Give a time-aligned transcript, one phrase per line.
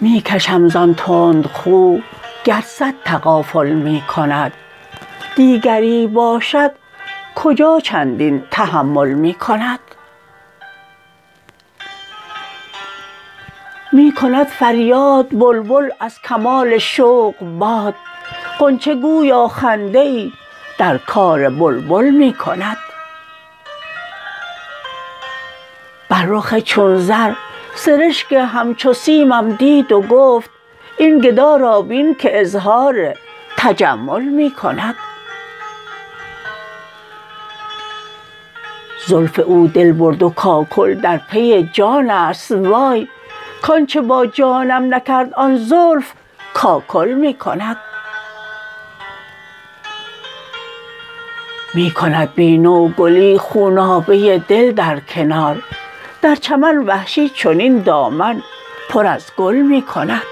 [0.00, 1.98] می کشم زان تندخو
[2.44, 4.52] گر صد تغافل می کند.
[5.36, 6.70] دیگری باشد
[7.34, 9.78] کجا چندین تحمل می کند؟
[13.92, 17.94] می کند فریاد بلبل از کمال شوق باد.
[18.58, 20.32] غنچه گویا خنده ای
[20.78, 22.76] در کار بلبل می کند.
[26.08, 27.32] بر رخ چون زر
[27.74, 30.50] سرشک همچو سیمم دید و گفت
[30.98, 33.14] این گدا را بین که اظهار
[33.56, 34.94] تجمل می کند.
[39.06, 43.08] زلف او دل برد و کاکل در پی جان است وای.
[43.62, 46.12] کانچه با جانم نکرد آن زلف
[46.54, 47.76] کاکل می کند
[51.74, 55.62] می کند بی نوگلی خونابه دل در کنار.
[56.22, 58.42] در چمن وحشی چنین دامن
[58.88, 60.22] پر از گل می کند